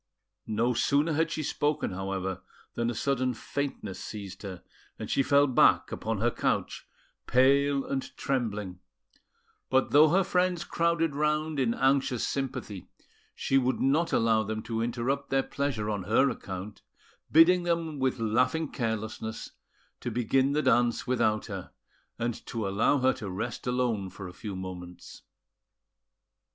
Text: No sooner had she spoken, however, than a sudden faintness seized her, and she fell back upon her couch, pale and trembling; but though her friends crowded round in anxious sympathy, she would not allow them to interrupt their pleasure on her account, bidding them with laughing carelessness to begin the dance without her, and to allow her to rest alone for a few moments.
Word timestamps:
No 0.47 0.73
sooner 0.73 1.13
had 1.13 1.29
she 1.29 1.43
spoken, 1.43 1.91
however, 1.91 2.41
than 2.73 2.89
a 2.89 2.95
sudden 2.95 3.35
faintness 3.35 3.99
seized 4.03 4.41
her, 4.41 4.63
and 4.97 5.11
she 5.11 5.21
fell 5.21 5.45
back 5.45 5.91
upon 5.91 6.17
her 6.17 6.31
couch, 6.31 6.87
pale 7.27 7.85
and 7.85 8.17
trembling; 8.17 8.79
but 9.69 9.91
though 9.91 10.09
her 10.09 10.23
friends 10.23 10.63
crowded 10.63 11.13
round 11.15 11.59
in 11.59 11.75
anxious 11.75 12.27
sympathy, 12.27 12.89
she 13.35 13.59
would 13.59 13.79
not 13.79 14.11
allow 14.11 14.41
them 14.41 14.63
to 14.63 14.81
interrupt 14.81 15.29
their 15.29 15.43
pleasure 15.43 15.87
on 15.87 16.05
her 16.05 16.31
account, 16.31 16.81
bidding 17.31 17.61
them 17.61 17.99
with 17.99 18.17
laughing 18.17 18.71
carelessness 18.71 19.51
to 19.99 20.09
begin 20.09 20.53
the 20.53 20.63
dance 20.63 21.05
without 21.05 21.45
her, 21.45 21.73
and 22.17 22.43
to 22.47 22.67
allow 22.67 22.97
her 22.97 23.13
to 23.13 23.29
rest 23.29 23.67
alone 23.67 24.09
for 24.09 24.27
a 24.27 24.33
few 24.33 24.55
moments. 24.55 25.21